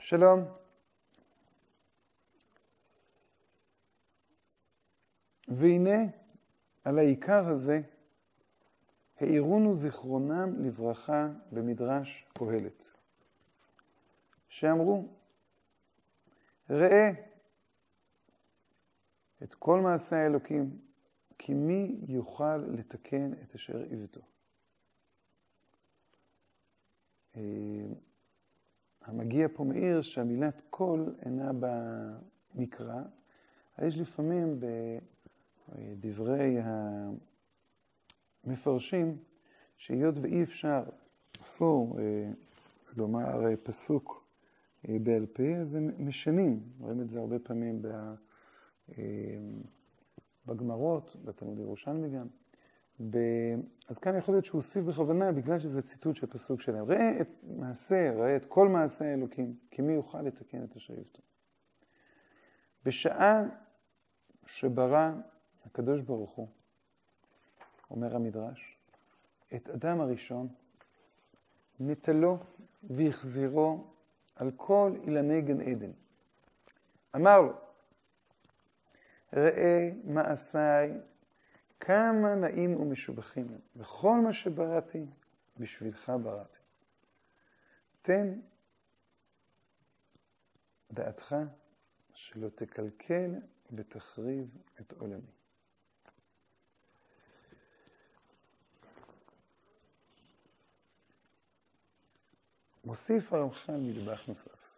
שלום. 0.00 0.44
והנה 5.48 5.98
על 6.84 6.98
העיקר 6.98 7.48
הזה 7.48 7.80
העירונו 9.20 9.74
זיכרונם 9.74 10.64
לברכה 10.64 11.28
במדרש 11.52 12.26
קהלת, 12.38 12.92
שאמרו, 14.48 15.08
ראה 16.70 17.10
את 19.42 19.54
כל 19.54 19.80
מעשה 19.80 20.16
האלוקים, 20.16 20.78
כי 21.38 21.54
מי 21.54 22.00
יוכל 22.08 22.56
לתקן 22.56 23.32
את 23.32 23.54
אשר 23.54 23.78
עיוותו. 23.78 24.20
אה, 29.08 29.12
המגיע 29.12 29.48
פה 29.54 29.64
מעיר 29.64 30.00
שהמילת 30.00 30.62
קול 30.70 31.14
אינה 31.24 31.50
במקרא, 32.54 33.02
יש 33.82 33.98
לפעמים 33.98 34.60
בדברי 35.68 36.56
המפרשים 38.44 39.16
שהיות 39.76 40.14
ואי 40.22 40.42
אפשר, 40.42 40.84
אסור 41.42 42.00
אה, 42.00 42.30
לומר 42.96 43.56
פסוק 43.62 44.24
אה, 44.88 44.96
בעל 45.02 45.26
פה, 45.26 45.56
אז 45.60 45.74
הם 45.74 45.90
משנים, 45.98 46.60
רואים 46.80 47.00
את 47.00 47.10
זה 47.10 47.20
הרבה 47.20 47.38
פעמים 47.38 47.82
בגמרות, 50.46 51.16
בתלמוד 51.24 51.58
ירושלמי 51.58 52.08
גם. 52.08 52.26
ב... 53.00 53.18
אז 53.88 53.98
כאן 53.98 54.16
יכול 54.16 54.34
להיות 54.34 54.44
שהוא 54.44 54.58
הוסיף 54.58 54.84
בכוונה 54.84 55.32
בגלל 55.32 55.58
שזה 55.58 55.82
ציטוט 55.82 56.16
של 56.16 56.26
פסוק 56.26 56.60
שלהם. 56.60 56.84
ראה 56.84 57.20
את 57.20 57.28
מעשה, 57.42 58.12
ראה 58.16 58.36
את 58.36 58.44
כל 58.44 58.68
מעשה 58.68 59.04
האלוקים, 59.10 59.56
כי 59.70 59.82
מי 59.82 59.92
יוכל 59.92 60.22
לתקן 60.22 60.64
את 60.64 60.76
אשר 60.76 60.94
יבטו. 60.94 61.22
בשעה 62.84 63.42
שברא 64.46 65.10
הקדוש 65.66 66.02
ברוך 66.02 66.30
הוא, 66.30 66.48
אומר 67.90 68.16
המדרש, 68.16 68.76
את 69.54 69.68
אדם 69.68 70.00
הראשון, 70.00 70.48
נטלו 71.80 72.38
והחזירו 72.82 73.84
על 74.36 74.50
כל 74.56 74.92
אילני 75.02 75.40
גן 75.40 75.60
עדן. 75.60 75.90
אמר 77.16 77.40
לו, 77.40 77.52
ראה 79.32 79.90
מעשיי 80.04 80.92
כמה 81.80 82.34
נעים 82.34 82.80
ומשובחים 82.80 83.48
הם, 83.48 83.60
וכל 83.76 84.20
מה 84.20 84.32
שבראתי, 84.32 85.06
בשבילך 85.58 86.12
בראתי. 86.22 86.58
תן 88.02 88.40
דעתך 90.92 91.36
שלא 92.14 92.48
תקלקל 92.48 93.34
ותחריב 93.72 94.58
את 94.80 94.92
עולמי. 94.92 95.30
מוסיף 102.84 103.32
הרמח"ל 103.32 103.76
נדבך 103.76 104.28
נוסף. 104.28 104.74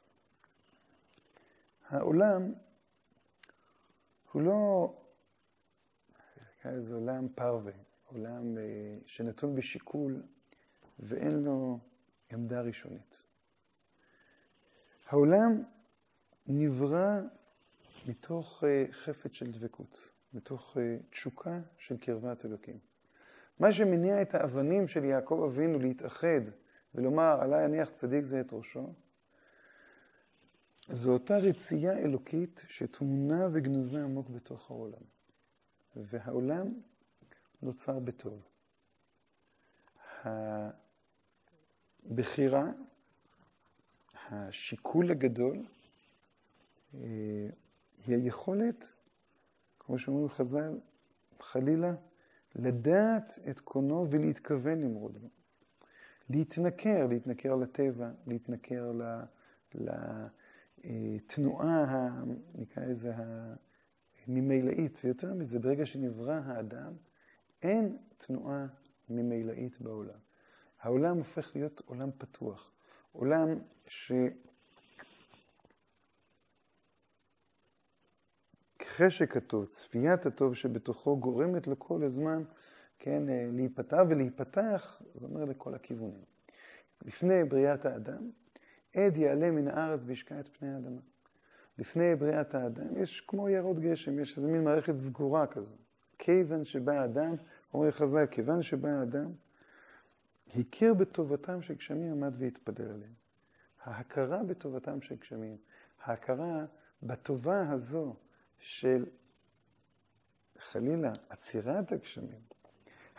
העולם 1.89 2.53
הוא 4.33 4.43
לא 4.43 4.93
זה 6.65 6.95
עולם 6.95 7.29
פרווה, 7.35 7.73
עולם 8.05 8.59
אה, 8.59 8.63
שנתון 9.07 9.55
בשיקול 9.55 10.23
ואין 10.99 11.43
לו 11.43 11.79
עמדה 12.33 12.61
ראשונית. 12.61 13.23
העולם 15.09 15.63
נברא 16.47 17.21
מתוך 18.07 18.65
אה, 18.65 18.85
חפץ 18.91 19.33
של 19.33 19.51
דבקות, 19.51 20.11
מתוך 20.35 20.77
אה, 20.77 20.97
תשוקה 21.11 21.61
של 21.79 21.97
קרבת 21.97 22.45
אלוקים. 22.45 22.79
מה 23.59 23.73
שמניע 23.73 24.23
את 24.23 24.35
האבנים 24.35 24.89
של 24.89 25.05
יעקב 25.05 25.43
אבינו 25.47 25.79
להתאחד 25.79 26.41
ולומר, 26.95 27.41
עלי 27.41 27.65
יניח 27.65 27.91
צדיק 27.91 28.25
זה 28.25 28.41
את 28.41 28.53
ראשו, 28.53 28.93
זו 30.93 31.13
אותה 31.13 31.37
רצייה 31.37 31.99
אלוקית 31.99 32.65
שטמונה 32.69 33.49
וגנוזה 33.53 34.05
עמוק 34.05 34.29
בתוך 34.29 34.71
העולם. 34.71 35.20
והעולם 35.97 36.81
נוצר 37.63 37.99
בטוב. 37.99 38.43
הבחירה, 42.05 42.71
השיקול 44.31 45.11
הגדול, 45.11 45.67
אה, 46.95 47.01
היא 48.07 48.17
היכולת, 48.17 48.95
כמו 49.79 49.99
שאומרים 49.99 50.29
חז"ל, 50.29 50.79
חלילה, 51.41 51.95
לדעת 52.55 53.39
את 53.51 53.61
קונו 53.61 54.07
ולהתכוון 54.11 54.81
למרוד 54.81 55.19
לו. 55.23 55.29
להתנכר, 56.31 57.07
להתנכר 57.07 57.55
לטבע, 57.55 58.11
להתנכר 58.27 58.93
לתנועה, 60.85 62.23
נקרא 62.55 62.85
לזה, 62.85 63.15
ממילאית, 64.29 65.01
ויותר 65.05 65.35
מזה, 65.35 65.59
ברגע 65.59 65.87
שנברא 65.87 66.41
האדם, 66.45 66.93
אין 67.63 67.97
תנועה 68.17 68.67
ממילאית 69.09 69.81
בעולם. 69.81 70.19
העולם 70.81 71.17
הופך 71.17 71.57
להיות 71.57 71.83
עולם 71.87 72.11
פתוח, 72.19 72.73
עולם 73.13 73.49
ש... 73.87 74.13
חשק 78.85 79.37
הטוב, 79.37 79.67
צפיית 79.67 80.27
הטוב 80.27 80.55
שבתוכו 80.55 81.21
גורמת 81.21 81.67
לו 81.67 81.79
כל 81.79 82.05
הזמן, 82.05 82.43
כן, 82.99 83.29
אה, 83.29 83.49
להיפתח 83.53 84.03
ולהיפתח, 84.11 85.03
זה 85.15 85.27
אומר 85.27 85.45
לכל 85.45 85.75
הכיוונים. 85.75 86.25
לפני 87.03 87.45
בריאת 87.45 87.85
האדם, 87.85 88.31
עד 88.95 89.17
יעלה 89.17 89.51
מן 89.51 89.69
הארץ 89.69 90.03
וישקע 90.07 90.41
את 90.41 90.49
פני 90.49 90.75
האדמה. 90.75 91.01
לפני 91.81 92.17
בריאת 92.17 92.55
האדם, 92.55 92.97
יש 92.97 93.21
כמו 93.21 93.49
יערות 93.49 93.79
גשם, 93.79 94.19
יש 94.19 94.37
איזה 94.37 94.49
מין 94.49 94.65
מערכת 94.65 94.97
סגורה 94.97 95.47
כזו. 95.47 95.75
כיוון 96.19 96.65
שבא 96.65 96.93
האדם, 96.93 97.35
אומר 97.75 97.91
חז"ל, 97.91 98.27
כיוון 98.27 98.63
שבא 98.63 98.89
האדם, 98.89 99.33
הכיר 100.55 100.95
בטובתם 100.95 101.63
של 101.63 101.75
גשמים, 101.75 102.13
עמד 102.13 102.35
והתפלל 102.39 102.85
עליהם. 102.85 103.13
ההכרה 103.85 104.43
בטובתם 104.43 105.01
של 105.01 105.15
גשמים, 105.15 105.57
ההכרה 106.05 106.65
בטובה 107.03 107.71
הזו 107.71 108.15
של 108.59 109.07
חלילה 110.59 111.13
עצירת 111.29 111.93
הגשמים. 111.93 112.41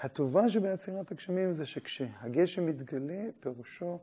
הטובה 0.01 0.49
שבעצירת 0.49 1.11
הגשמים 1.11 1.53
זה 1.53 1.65
שכשהגשם 1.65 2.65
מתגלה, 2.65 3.23
פירושו 3.39 3.99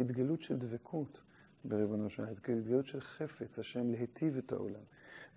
התגלות 0.00 0.42
של 0.42 0.56
דבקות. 0.56 1.22
בריבונו 1.64 2.10
של 2.10 2.22
עולם, 2.22 2.32
התגלות 2.32 2.86
של 2.86 3.00
חפץ, 3.00 3.58
השם 3.58 3.90
להיטיב 3.90 4.36
את 4.36 4.52
העולם. 4.52 4.80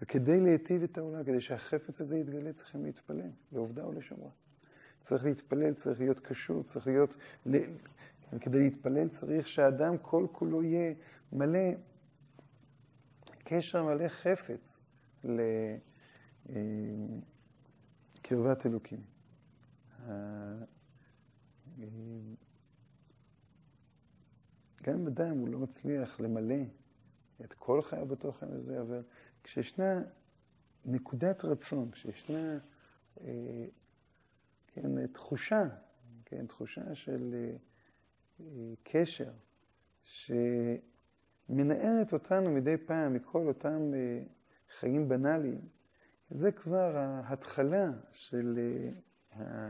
וכדי 0.02 0.42
להיטיב 0.42 0.84
את 0.84 0.98
העולם, 0.98 1.24
כדי 1.24 1.42
שהחפץ 1.42 2.02
הזה 2.02 2.18
יתגלה, 2.18 2.54
צריכים 2.54 2.86
להתפלל, 2.86 3.30
לעובדה 3.52 3.88
ולשמרה. 3.88 4.30
צריך 5.00 5.26
להתפלל, 5.26 5.74
צריך 5.74 6.00
להיות 6.00 6.20
קשור, 6.20 6.64
צריך 6.64 6.88
להיות... 6.88 7.16
כדי 8.40 8.60
להתפלל 8.60 9.08
צריך 9.08 9.48
שהאדם 9.48 9.98
כל 9.98 10.28
כולו 10.32 10.64
יהיה 10.64 10.94
מלא 11.32 11.70
קשר 13.44 13.84
מלא 13.84 14.08
חפץ 14.08 14.82
לקרבת 18.24 18.66
אלוקים. 18.66 19.02
גם 24.86 24.94
אם 24.94 25.08
אדם 25.08 25.38
הוא 25.38 25.48
לא 25.48 25.60
מצליח 25.60 26.20
למלא 26.20 26.64
את 27.46 27.54
כל 27.54 27.82
חייו 27.82 28.06
בתוכן 28.06 28.52
הזה, 28.52 28.82
אבל 28.82 29.04
כשישנה 29.44 30.02
נקודת 30.86 31.46
רצון, 31.46 31.92
כשישנה 31.92 32.58
אה, 33.22 33.66
כן, 34.68 35.08
תחושה, 35.08 35.64
כן, 36.26 36.48
תחושה 36.48 36.96
של 36.96 37.36
אה, 37.36 37.56
אה, 38.40 38.74
קשר, 38.84 39.32
שמנערת 41.50 42.14
אותנו 42.14 42.52
מדי 42.52 42.78
פעם 42.78 43.14
מכל 43.14 43.48
אותם 43.48 43.92
אה, 43.94 44.24
חיים 44.80 45.10
בנאליים, 45.10 45.62
זה 46.30 46.52
כבר 46.52 46.98
ההתחלה 46.98 47.92
של 48.12 48.60
אה, 49.34 49.70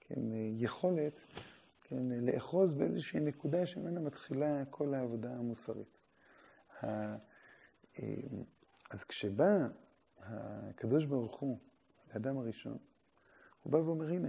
כן, 0.00 0.20
יכולת 0.56 1.24
כן, 1.92 2.10
לאחוז 2.10 2.74
באיזושהי 2.74 3.20
נקודה 3.20 3.66
שממנה 3.66 4.00
מתחילה 4.00 4.64
כל 4.70 4.94
העבודה 4.94 5.30
המוסרית. 5.32 5.98
אז 8.90 9.04
כשבא 9.08 9.66
הקדוש 10.20 11.04
ברוך 11.04 11.34
הוא 11.34 11.58
לאדם 12.12 12.38
הראשון, 12.38 12.78
הוא 13.62 13.72
בא 13.72 13.76
ואומר, 13.76 14.08
הנה, 14.08 14.28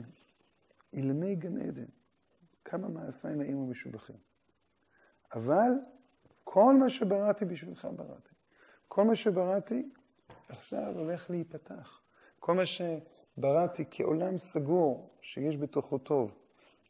אילמי 0.93 1.35
גן 1.35 1.57
עדן, 1.57 1.85
כמה 2.65 2.87
מעשיי 2.87 3.35
נעים 3.35 3.57
ומשובחים. 3.57 4.17
אבל 5.35 5.71
כל 6.43 6.75
מה 6.79 6.89
שבראתי 6.89 7.45
בשבילך 7.45 7.87
בראתי. 7.95 8.33
כל 8.87 9.03
מה 9.03 9.15
שבראתי 9.15 9.89
עכשיו 10.49 10.93
הולך 10.97 11.29
להיפתח. 11.29 12.01
כל 12.39 12.53
מה 12.55 12.63
שבראתי 12.65 13.83
כעולם 13.91 14.37
סגור, 14.37 15.17
שיש 15.21 15.57
בתוכו 15.57 15.97
טוב, 15.97 16.42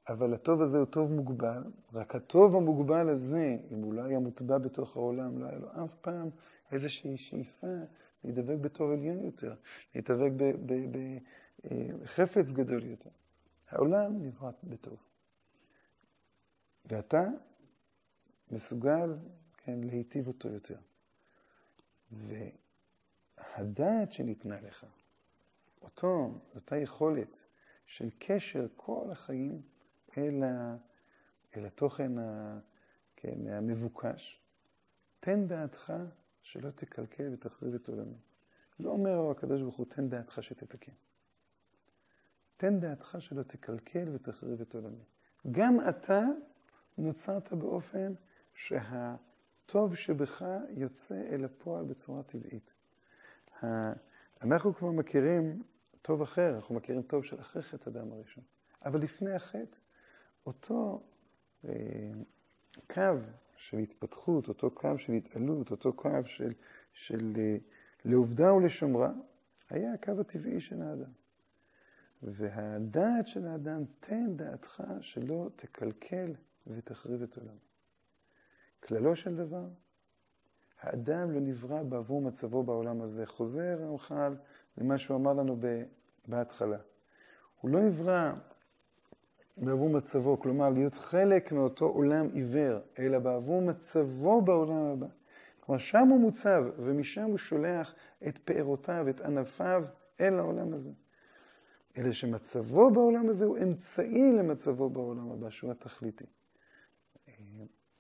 אבל 0.10 0.34
הטוב 0.34 0.62
הזה 0.62 0.78
הוא 0.78 0.86
טוב 0.86 1.12
מוגבל, 1.12 1.64
רק 1.94 2.16
הטוב 2.16 2.56
המוגבל 2.56 3.10
הזה, 3.10 3.58
אם 3.72 3.82
הוא 3.82 3.94
לא 3.94 4.02
היה 4.02 4.20
מוטבע 4.20 4.58
בתוך 4.58 4.96
העולם, 4.96 5.38
לא 5.38 5.46
היה 5.46 5.58
לו 5.58 5.86
אף 5.86 5.96
פעם 5.96 6.30
איזושהי 6.72 7.18
שאיפה 7.18 7.68
להידבק 8.24 8.58
בטוב 8.62 8.92
עליון 8.92 9.20
יותר, 9.20 9.56
להתדבק 9.96 10.32
בחפץ 12.02 12.52
גדול 12.52 12.86
יותר. 12.86 13.10
העולם 13.70 14.18
נברא 14.18 14.52
בטוב. 14.64 14.98
ואתה 16.86 17.28
מסוגל, 18.52 19.18
כן, 19.58 19.80
להיטיב 19.84 20.28
אותו 20.28 20.50
יותר. 20.50 20.78
והדעת 22.12 24.14
שניתנה 24.14 24.62
לך, 24.62 24.86
אותו, 25.82 26.40
אותה 26.56 26.78
יכולת 26.78 27.46
של 27.86 28.10
קשר 28.20 28.68
כל 28.76 29.08
החיים 29.12 29.62
אל, 30.18 30.44
ה, 30.44 30.76
אל 31.58 31.66
התוכן 31.66 32.18
ה, 32.18 32.60
כן, 33.16 33.48
המבוקש, 33.48 34.42
תן 35.20 35.48
דעתך 35.48 35.94
שלא 36.42 36.70
תקלקל 36.70 37.30
ותחריב 37.34 37.74
את 37.74 37.88
עולמי. 37.88 38.18
לא 38.80 38.90
אומר 38.90 39.16
לו 39.16 39.32
הקדוש 39.32 39.62
ברוך 39.62 39.76
הוא, 39.76 39.86
תן 39.90 40.10
דעתך 40.10 40.44
שתתקן. 40.44 40.92
תן 42.58 42.80
דעתך 42.80 43.18
שלא 43.20 43.44
תקלקל 43.44 44.10
ותחריב 44.14 44.62
את 44.62 44.76
עולמי. 44.76 45.04
גם 45.52 45.78
אתה 45.90 46.22
נוצרת 46.98 47.54
באופן 47.54 48.14
שהטוב 48.54 49.96
שבך 49.96 50.46
יוצא 50.70 51.22
אל 51.30 51.46
הפועל 51.46 51.86
בצורה 51.86 52.24
טבעית. 52.24 52.74
אנחנו 54.44 54.76
כבר 54.76 54.92
מכירים 54.92 55.64
טוב 56.02 56.22
אחר, 56.22 56.56
אנחנו 56.56 56.76
מכירים 56.76 57.02
טוב 57.02 57.24
של 57.24 57.40
אחרי 57.40 57.62
חטא 57.62 57.90
אדם 57.90 58.12
הראשון. 58.12 58.44
אבל 58.86 59.02
לפני 59.02 59.32
החטא, 59.32 59.78
אותו 60.46 61.04
אה, 61.66 62.12
קו 62.88 63.18
של 63.56 63.78
התפתחות, 63.78 64.48
אותו 64.48 64.72
קו 64.72 64.98
של 64.98 65.14
התעלות, 65.14 65.72
אותו 65.72 65.94
קו 65.94 66.26
של, 66.26 66.54
של 66.94 67.34
אה, 67.38 67.58
לעובדה 68.06 68.54
ולשומרה, 68.54 69.12
היה 69.70 69.94
הקו 69.94 70.12
הטבעי 70.20 70.62
של 70.62 70.82
האדם. 70.82 71.12
והדעת 72.24 73.28
של 73.28 73.48
האדם, 73.48 73.84
תן 74.00 74.36
דעתך 74.36 74.84
שלא 75.02 75.50
תקלקל 75.56 76.34
ותחריב 76.68 77.22
את 77.22 77.38
עולמי. 77.38 77.58
כללו 78.80 79.16
של 79.16 79.36
דבר, 79.36 79.68
האדם 80.82 81.32
לא 81.32 81.40
נברא 81.40 81.84
בעבור 81.84 82.22
מצבו 82.22 82.64
בעולם 82.64 83.02
הזה. 83.02 83.26
חוזר 83.26 83.78
הרמח"ל 83.82 84.36
למה 84.78 84.98
שהוא 84.98 85.18
אמר 85.18 85.34
לנו 85.34 85.58
בהתחלה. 86.28 86.78
הוא 87.62 87.72
לא 87.72 87.80
נברא 87.80 88.34
בעבור 89.58 89.90
מצבו, 89.90 90.40
כלומר 90.40 90.70
להיות 90.70 90.96
חלק 90.96 91.52
מאותו 91.52 91.86
עולם 91.86 92.28
עיוור, 92.34 92.80
אלא 93.00 93.20
בעבור 93.20 93.62
מצבו 93.62 94.42
בעולם 94.42 94.86
הבא. 94.86 95.08
כלומר, 95.60 95.80
שם 95.80 96.08
הוא 96.08 96.20
מוצב, 96.20 96.64
ומשם 96.78 97.24
הוא 97.24 97.38
שולח 97.38 97.96
את 98.28 98.38
פארותיו, 98.38 99.10
את 99.10 99.22
ענפיו, 99.22 99.86
אל 100.22 100.40
העולם 100.40 100.74
הזה. 100.74 100.92
אלא 101.98 102.12
שמצבו 102.12 102.92
בעולם 102.92 103.30
הזה 103.30 103.46
הוא 103.46 103.58
אמצעי 103.58 104.32
למצבו 104.32 104.90
בעולם 104.90 105.32
הבא, 105.32 105.50
שהוא 105.50 105.72
התכליתי. 105.72 106.26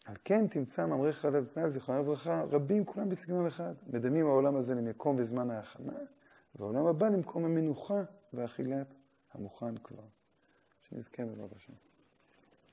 על 0.05 0.15
כן 0.23 0.47
תמצא 0.47 0.85
מאמרי 0.85 1.13
חלד 1.13 1.43
ז"ל, 1.43 1.69
זיכרונה 1.69 1.99
לברכה, 1.99 2.43
רבים 2.51 2.85
כולם 2.85 3.09
בסגנון 3.09 3.47
אחד. 3.47 3.73
מדמים 3.87 4.25
העולם 4.25 4.55
הזה 4.55 4.75
למקום 4.75 5.15
וזמן 5.19 5.51
ההכנה, 5.51 5.93
והעולם 6.55 6.85
הבא 6.85 7.09
למקום 7.09 7.45
המנוחה 7.45 8.03
ואכילת 8.33 8.93
המוכן 9.33 9.77
כבר. 9.77 10.03
Is 10.97 11.09
za 11.35 11.47
to. 11.47 11.92